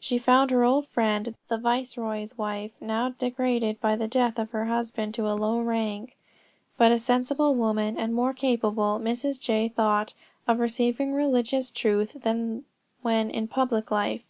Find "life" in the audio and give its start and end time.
13.90-14.24